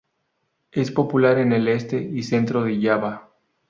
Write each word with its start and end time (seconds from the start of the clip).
Es 0.71 0.89
popular 0.89 1.37
en 1.37 1.53
el 1.53 1.67
este 1.67 2.01
y 2.01 2.23
centro 2.23 2.63
de 2.63 2.81
Java. 2.81 3.29